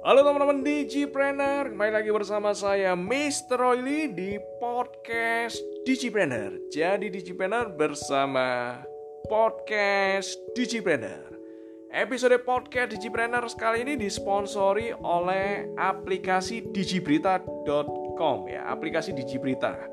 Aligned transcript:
Halo 0.00 0.24
teman-teman 0.24 0.64
Digipreneur, 0.64 1.76
kembali 1.76 1.92
lagi 1.92 2.08
bersama 2.08 2.56
saya 2.56 2.96
Mr. 2.96 3.60
Royli 3.60 4.08
di 4.08 4.40
podcast 4.56 5.60
Digipreneur. 5.84 6.56
Jadi 6.72 7.12
Digipreneur 7.12 7.68
bersama 7.76 8.80
podcast 9.28 10.40
Digipreneur. 10.56 11.36
Episode 11.92 12.40
podcast 12.40 12.96
Digipreneur 12.96 13.44
sekali 13.52 13.84
ini 13.84 14.00
disponsori 14.00 14.88
oleh 15.04 15.68
aplikasi 15.76 16.64
digiberita.com 16.72 18.48
ya, 18.48 18.72
aplikasi 18.72 19.12
Digiberita. 19.12 19.84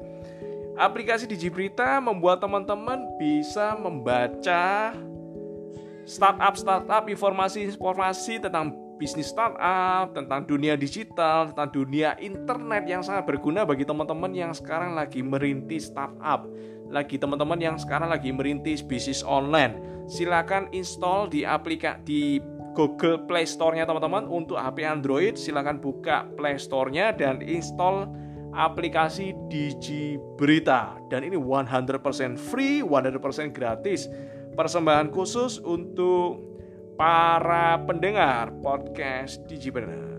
Aplikasi 0.79 1.27
Digiberita 1.27 1.99
membuat 1.99 2.39
teman-teman 2.39 3.11
bisa 3.19 3.75
membaca 3.75 4.95
startup-startup 6.07 7.11
informasi-informasi 7.11 8.39
tentang 8.39 8.86
bisnis 8.97 9.29
startup, 9.29 10.11
tentang 10.11 10.43
dunia 10.43 10.73
digital, 10.73 11.53
tentang 11.53 11.69
dunia 11.71 12.17
internet 12.17 12.83
yang 12.89 13.05
sangat 13.05 13.29
berguna 13.29 13.63
bagi 13.63 13.85
teman-teman 13.85 14.33
yang 14.33 14.51
sekarang 14.51 14.97
lagi 14.97 15.21
merintis 15.21 15.93
startup, 15.93 16.49
lagi 16.89 17.15
teman-teman 17.21 17.61
yang 17.61 17.77
sekarang 17.77 18.09
lagi 18.09 18.33
merintis 18.33 18.81
bisnis 18.81 19.21
online. 19.21 19.77
Silakan 20.09 20.67
install 20.73 21.29
di 21.29 21.45
aplikasi 21.45 22.01
di 22.03 22.21
Google 22.77 23.25
Play 23.25 23.45
Store-nya 23.49 23.89
teman-teman 23.89 24.29
untuk 24.29 24.57
HP 24.57 24.85
Android, 24.85 25.33
silakan 25.33 25.81
buka 25.81 26.29
Play 26.37 26.61
Store-nya 26.61 27.09
dan 27.13 27.41
install 27.41 28.05
aplikasi 28.57 29.37
Digi 29.49 30.17
Berita 30.37 30.97
dan 31.13 31.21
ini 31.25 31.37
100% 31.37 32.37
free, 32.37 32.81
100% 32.81 33.53
gratis. 33.53 34.09
Persembahan 34.57 35.13
khusus 35.13 35.61
untuk 35.61 36.56
para 36.97 37.77
pendengar 37.85 38.49
podcast 38.59 39.45
Digipreneur. 39.45 40.17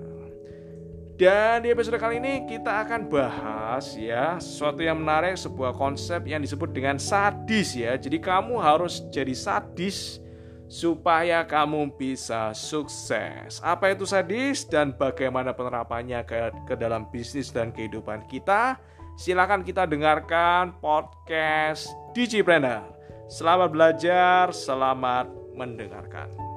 Dan 1.18 1.66
di 1.66 1.74
episode 1.74 1.98
kali 1.98 2.22
ini 2.22 2.46
kita 2.46 2.86
akan 2.86 3.10
bahas 3.10 3.98
ya 3.98 4.38
sesuatu 4.38 4.86
yang 4.86 5.02
menarik 5.02 5.34
sebuah 5.34 5.74
konsep 5.74 6.22
yang 6.30 6.38
disebut 6.38 6.70
dengan 6.70 6.94
sadis 6.94 7.74
ya. 7.74 7.98
Jadi 7.98 8.22
kamu 8.22 8.54
harus 8.62 9.02
jadi 9.10 9.34
sadis 9.34 10.22
supaya 10.70 11.42
kamu 11.42 11.90
bisa 11.98 12.54
sukses. 12.54 13.58
Apa 13.58 13.98
itu 13.98 14.06
sadis 14.06 14.62
dan 14.62 14.94
bagaimana 14.94 15.50
penerapannya 15.50 16.22
ke, 16.22 16.54
ke 16.70 16.74
dalam 16.78 17.10
bisnis 17.10 17.50
dan 17.50 17.74
kehidupan 17.74 18.30
kita? 18.30 18.78
Silakan 19.18 19.66
kita 19.66 19.90
dengarkan 19.90 20.78
podcast 20.78 21.90
Digipreneur. 22.14 22.94
Selamat 23.26 23.74
belajar, 23.74 24.54
selamat 24.54 25.26
mendengarkan. 25.58 26.47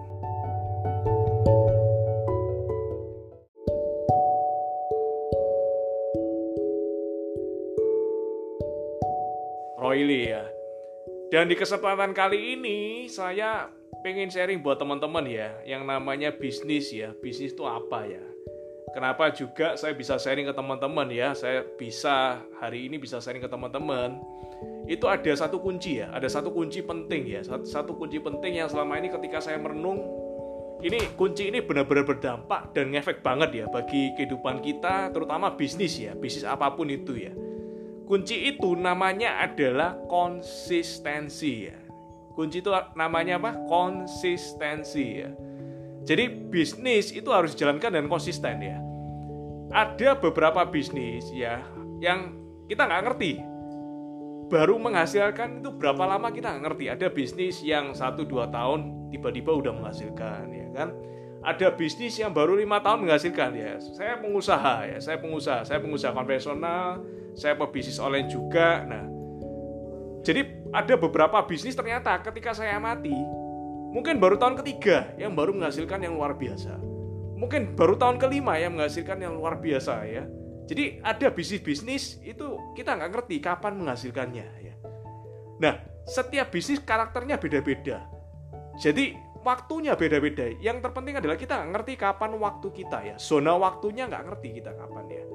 Royli 9.81 10.29
ya. 10.29 10.45
Dan 11.33 11.49
di 11.49 11.57
kesempatan 11.57 12.13
kali 12.13 12.53
ini 12.53 13.09
saya 13.09 13.65
pengen 14.05 14.29
sharing 14.29 14.61
buat 14.61 14.77
teman-teman 14.77 15.25
ya 15.25 15.57
yang 15.65 15.89
namanya 15.89 16.29
bisnis 16.29 16.93
ya. 16.93 17.17
Bisnis 17.17 17.57
itu 17.57 17.65
apa 17.65 18.05
ya? 18.05 18.21
Kenapa 18.93 19.33
juga 19.33 19.73
saya 19.73 19.97
bisa 19.97 20.21
sharing 20.21 20.45
ke 20.45 20.53
teman-teman 20.53 21.09
ya? 21.09 21.33
Saya 21.33 21.65
bisa 21.65 22.45
hari 22.61 22.85
ini 22.85 23.01
bisa 23.01 23.17
sharing 23.17 23.41
ke 23.41 23.49
teman-teman. 23.49 24.21
Itu 24.85 25.09
ada 25.09 25.33
satu 25.33 25.57
kunci 25.57 25.97
ya 25.97 26.13
ada 26.13 26.29
satu 26.29 26.53
kunci 26.53 26.85
penting 26.85 27.25
ya. 27.25 27.41
Satu, 27.41 27.65
satu 27.65 27.91
kunci 27.97 28.21
penting 28.21 28.61
yang 28.61 28.69
selama 28.69 29.01
ini 29.01 29.09
ketika 29.09 29.41
saya 29.41 29.57
merenung 29.57 29.97
ini 30.85 30.97
kunci 31.17 31.49
ini 31.49 31.61
benar-benar 31.61 32.05
berdampak 32.05 32.73
dan 32.77 32.93
ngefek 32.93 33.25
banget 33.25 33.49
ya 33.53 33.65
bagi 33.69 34.13
kehidupan 34.17 34.61
kita 34.65 35.13
terutama 35.13 35.53
bisnis 35.53 35.93
ya 35.97 36.17
bisnis 36.17 36.41
apa 36.41 36.73
pun 36.73 36.89
itu 36.89 37.13
ya 37.17 37.33
kunci 38.11 38.51
itu 38.51 38.75
namanya 38.75 39.39
adalah 39.39 39.95
konsistensi 40.11 41.71
ya 41.71 41.81
Kunci 42.31 42.63
itu 42.63 42.71
namanya 42.95 43.37
apa? 43.37 43.51
Konsistensi 43.67 45.21
ya. 45.21 45.29
Jadi 46.01 46.49
bisnis 46.49 47.13
itu 47.13 47.29
harus 47.29 47.53
dijalankan 47.53 47.93
dengan 47.93 48.09
konsisten 48.09 48.57
ya. 48.63 48.79
Ada 49.71 50.17
beberapa 50.17 50.65
bisnis 50.67 51.29
ya 51.31 51.61
yang 52.01 52.33
kita 52.65 52.87
nggak 52.87 53.03
ngerti. 53.11 53.33
Baru 54.51 54.75
menghasilkan 54.81 55.63
itu 55.63 55.69
berapa 55.71 56.03
lama 56.03 56.33
kita 56.33 56.51
nggak 56.51 56.63
ngerti. 56.65 56.85
Ada 56.91 57.07
bisnis 57.13 57.61
yang 57.63 57.95
1-2 57.95 58.27
tahun 58.51 58.79
tiba-tiba 59.13 59.51
udah 59.53 59.71
menghasilkan 59.77 60.49
ya 60.51 60.67
kan. 60.75 60.89
Ada 61.41 61.73
bisnis 61.73 62.21
yang 62.21 62.29
baru 62.29 62.53
lima 62.53 62.77
tahun 62.85 63.05
menghasilkan 63.05 63.51
ya. 63.57 63.81
Saya 63.81 64.21
pengusaha 64.21 64.85
ya, 64.85 64.97
saya 65.01 65.17
pengusaha, 65.17 65.65
saya 65.65 65.81
pengusaha 65.81 66.13
konvensional, 66.13 67.01
saya 67.33 67.57
pebisnis 67.57 67.97
online 67.97 68.29
juga. 68.29 68.85
Nah, 68.85 69.09
jadi 70.21 70.45
ada 70.69 70.93
beberapa 70.95 71.41
bisnis 71.49 71.73
ternyata 71.73 72.13
ketika 72.21 72.53
saya 72.53 72.77
amati 72.77 73.13
mungkin 73.91 74.21
baru 74.21 74.39
tahun 74.39 74.55
ketiga 74.63 75.11
yang 75.19 75.33
baru 75.33 75.51
menghasilkan 75.51 75.99
yang 76.05 76.15
luar 76.15 76.37
biasa. 76.37 76.77
Mungkin 77.35 77.73
baru 77.73 77.97
tahun 77.97 78.21
kelima 78.21 78.55
yang 78.61 78.77
menghasilkan 78.77 79.17
yang 79.17 79.33
luar 79.33 79.57
biasa 79.57 80.05
ya. 80.05 80.23
Jadi 80.69 81.01
ada 81.01 81.27
bisnis-bisnis 81.33 82.21
itu 82.21 82.47
kita 82.77 82.95
nggak 82.95 83.11
ngerti 83.11 83.41
kapan 83.41 83.81
menghasilkannya 83.81 84.47
ya. 84.61 84.75
Nah 85.57 85.73
setiap 86.05 86.53
bisnis 86.53 86.79
karakternya 86.79 87.41
beda-beda. 87.41 88.05
Jadi 88.77 89.17
waktunya 89.41 89.93
beda-beda 89.97 90.45
yang 90.61 90.79
terpenting 90.79 91.17
adalah 91.17 91.37
kita 91.37 91.57
nggak 91.57 91.69
ngerti 91.75 91.93
kapan 91.97 92.31
waktu 92.37 92.67
kita 92.71 92.97
ya 93.03 93.15
zona 93.17 93.57
waktunya 93.57 94.05
nggak 94.07 94.23
ngerti 94.29 94.47
kita 94.61 94.71
kapan 94.77 95.05
ya 95.09 95.25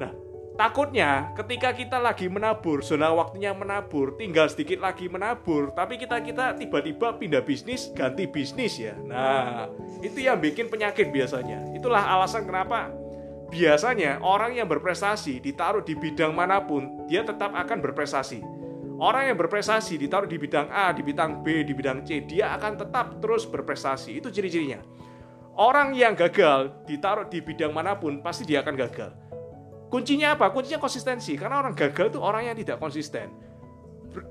nah 0.00 0.12
Takutnya 0.60 1.32
ketika 1.40 1.72
kita 1.72 1.96
lagi 1.96 2.28
menabur, 2.28 2.84
zona 2.84 3.08
waktunya 3.16 3.56
menabur, 3.56 4.12
tinggal 4.20 4.44
sedikit 4.44 4.84
lagi 4.84 5.08
menabur, 5.08 5.72
tapi 5.72 5.96
kita 5.96 6.20
kita 6.20 6.52
tiba-tiba 6.52 7.16
pindah 7.16 7.40
bisnis, 7.40 7.88
ganti 7.96 8.28
bisnis 8.28 8.76
ya. 8.76 8.92
Nah, 8.92 9.72
itu 10.04 10.20
yang 10.20 10.36
bikin 10.36 10.68
penyakit 10.68 11.08
biasanya. 11.16 11.64
Itulah 11.72 12.04
alasan 12.12 12.44
kenapa 12.44 12.92
biasanya 13.48 14.20
orang 14.20 14.52
yang 14.52 14.68
berprestasi 14.68 15.40
ditaruh 15.40 15.80
di 15.80 15.96
bidang 15.96 16.36
mana 16.36 16.60
pun, 16.60 17.08
dia 17.08 17.24
tetap 17.24 17.56
akan 17.56 17.80
berprestasi. 17.80 18.59
Orang 19.00 19.32
yang 19.32 19.36
berprestasi 19.40 19.96
ditaruh 19.96 20.28
di 20.28 20.36
bidang 20.36 20.68
A, 20.68 20.92
di 20.92 21.00
bidang 21.00 21.40
B, 21.40 21.64
di 21.64 21.72
bidang 21.72 22.04
C, 22.04 22.20
dia 22.20 22.52
akan 22.52 22.76
tetap 22.76 23.16
terus 23.24 23.48
berprestasi. 23.48 24.20
Itu 24.20 24.28
ciri-cirinya. 24.28 24.84
Orang 25.56 25.96
yang 25.96 26.12
gagal 26.12 26.84
ditaruh 26.84 27.24
di 27.32 27.40
bidang 27.40 27.72
mana 27.72 27.96
pun, 27.96 28.20
pasti 28.20 28.44
dia 28.44 28.60
akan 28.60 28.76
gagal 28.76 29.10
Kuncinya 29.90 30.38
apa? 30.38 30.54
Kuncinya 30.54 30.78
konsistensi. 30.78 31.34
Karena 31.34 31.58
orang 31.58 31.74
gagal 31.74 32.14
itu 32.14 32.20
orang 32.22 32.46
yang 32.46 32.54
tidak 32.54 32.78
konsisten. 32.78 33.26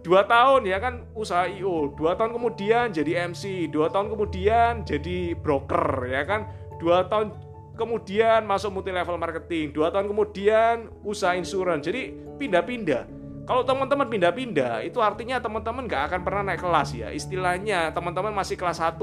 Dua 0.04 0.24
tahun 0.24 0.68
ya 0.68 0.80
kan 0.80 1.08
usaha 1.16 1.48
IO, 1.48 1.92
dua 1.96 2.16
tahun 2.16 2.36
kemudian 2.36 2.92
jadi 2.92 3.28
MC, 3.32 3.68
dua 3.72 3.92
tahun 3.92 4.12
kemudian 4.12 4.84
jadi 4.84 5.36
broker 5.40 6.04
ya 6.04 6.28
kan, 6.28 6.52
dua 6.84 7.08
tahun 7.08 7.32
kemudian 7.80 8.44
masuk 8.44 8.76
multi 8.76 8.92
level 8.92 9.16
marketing, 9.16 9.72
dua 9.72 9.88
tahun 9.92 10.12
kemudian 10.12 10.92
usaha 11.04 11.36
insurance. 11.36 11.88
Jadi 11.88 12.12
pindah-pindah. 12.40 13.19
Kalau 13.50 13.66
teman-teman 13.66 14.06
pindah-pindah, 14.06 14.86
itu 14.86 15.02
artinya 15.02 15.42
teman-teman 15.42 15.90
nggak 15.90 16.14
akan 16.14 16.22
pernah 16.22 16.54
naik 16.54 16.62
kelas 16.62 16.94
ya. 16.94 17.10
Istilahnya 17.10 17.90
teman-teman 17.90 18.30
masih 18.30 18.54
kelas 18.54 18.78
1 18.78 19.02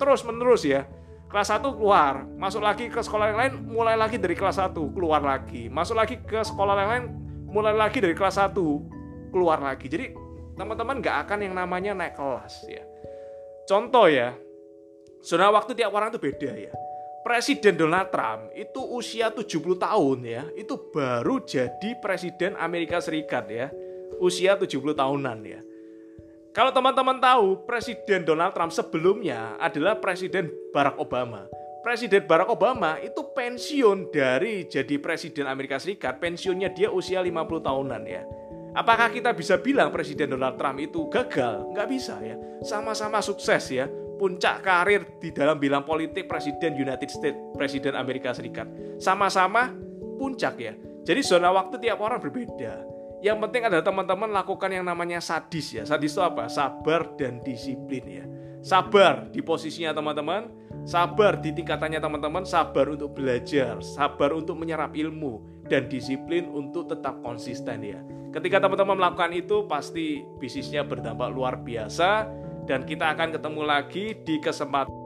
terus 0.00 0.24
menerus 0.24 0.64
ya 0.64 0.88
kelas 1.32 1.48
1 1.48 1.64
keluar, 1.80 2.28
masuk 2.36 2.60
lagi 2.60 2.92
ke 2.92 3.00
sekolah 3.00 3.32
yang 3.32 3.38
lain, 3.40 3.54
mulai 3.64 3.96
lagi 3.96 4.20
dari 4.20 4.36
kelas 4.36 4.60
1, 4.60 4.92
keluar 4.92 5.24
lagi. 5.24 5.72
Masuk 5.72 5.96
lagi 5.96 6.20
ke 6.20 6.44
sekolah 6.44 6.76
yang 6.76 6.90
lain, 6.92 7.04
mulai 7.48 7.72
lagi 7.72 8.04
dari 8.04 8.12
kelas 8.12 8.36
1, 8.36 9.32
keluar 9.32 9.56
lagi. 9.64 9.88
Jadi 9.88 10.12
teman-teman 10.60 11.00
nggak 11.00 11.16
akan 11.24 11.38
yang 11.40 11.56
namanya 11.56 11.96
naik 11.96 12.20
kelas 12.20 12.68
ya. 12.68 12.84
Contoh 13.64 14.12
ya, 14.12 14.36
zona 15.24 15.48
waktu 15.48 15.72
tiap 15.72 15.96
orang 15.96 16.12
itu 16.12 16.20
beda 16.20 16.52
ya. 16.52 16.72
Presiden 17.22 17.78
Donald 17.78 18.10
Trump 18.10 18.50
itu 18.58 18.82
usia 18.82 19.30
70 19.30 19.78
tahun 19.78 20.18
ya, 20.26 20.42
itu 20.58 20.74
baru 20.90 21.38
jadi 21.46 21.94
presiden 22.02 22.58
Amerika 22.58 22.98
Serikat 22.98 23.46
ya. 23.46 23.70
Usia 24.18 24.58
70 24.58 24.94
tahunan 24.94 25.38
ya. 25.46 25.62
Kalau 26.52 26.68
teman-teman 26.68 27.16
tahu, 27.16 27.64
Presiden 27.64 28.28
Donald 28.28 28.52
Trump 28.52 28.74
sebelumnya 28.76 29.56
adalah 29.56 29.96
Presiden 29.96 30.52
Barack 30.74 31.00
Obama. 31.00 31.48
Presiden 31.80 32.28
Barack 32.28 32.52
Obama 32.52 33.00
itu 33.00 33.24
pensiun 33.32 34.12
dari 34.12 34.68
jadi 34.68 35.00
Presiden 35.00 35.48
Amerika 35.48 35.80
Serikat, 35.80 36.20
pensiunnya 36.20 36.74
dia 36.74 36.92
usia 36.92 37.24
50 37.24 37.32
tahunan 37.62 38.02
ya. 38.04 38.22
Apakah 38.72 39.12
kita 39.12 39.32
bisa 39.32 39.60
bilang 39.60 39.92
Presiden 39.92 40.32
Donald 40.32 40.60
Trump 40.60 40.80
itu 40.80 41.08
gagal? 41.08 41.72
Nggak 41.72 41.88
bisa 41.88 42.20
ya. 42.24 42.36
Sama-sama 42.64 43.20
sukses 43.24 43.68
ya. 43.68 43.88
Puncak 44.18 44.62
karir 44.62 45.18
di 45.18 45.34
dalam 45.34 45.58
bilang 45.58 45.82
politik 45.82 46.30
Presiden 46.30 46.78
United 46.78 47.10
States, 47.10 47.38
Presiden 47.56 47.98
Amerika 47.98 48.30
Serikat. 48.30 48.70
Sama-sama 49.02 49.72
puncak 50.20 50.54
ya. 50.58 50.74
Jadi 51.02 51.20
zona 51.26 51.50
waktu 51.50 51.82
tiap 51.82 51.98
orang 51.98 52.22
berbeda. 52.22 52.86
Yang 53.22 53.38
penting 53.48 53.62
adalah 53.66 53.82
teman-teman 53.86 54.30
lakukan 54.30 54.70
yang 54.70 54.86
namanya 54.86 55.18
sadis 55.18 55.74
ya. 55.74 55.82
Sadis 55.86 56.14
itu 56.14 56.22
apa? 56.22 56.46
Sabar 56.46 57.14
dan 57.18 57.42
disiplin 57.42 58.04
ya. 58.06 58.24
Sabar 58.62 59.30
di 59.30 59.42
posisinya 59.42 59.90
teman-teman, 59.90 60.62
Sabar 60.82 61.38
di 61.38 61.54
tingkatannya 61.54 62.02
teman-teman, 62.02 62.42
sabar 62.42 62.90
untuk 62.90 63.14
belajar, 63.14 63.78
sabar 63.78 64.34
untuk 64.34 64.58
menyerap 64.58 64.98
ilmu, 64.98 65.62
dan 65.70 65.86
disiplin 65.86 66.50
untuk 66.50 66.90
tetap 66.90 67.22
konsisten 67.22 67.86
ya. 67.86 68.02
Ketika 68.34 68.58
teman-teman 68.58 68.98
melakukan 68.98 69.30
itu, 69.30 69.62
pasti 69.70 70.26
bisnisnya 70.42 70.82
berdampak 70.82 71.30
luar 71.30 71.62
biasa, 71.62 72.26
dan 72.72 72.88
kita 72.88 73.12
akan 73.12 73.36
ketemu 73.36 73.62
lagi 73.68 74.16
di 74.24 74.40
kesempatan 74.40 75.01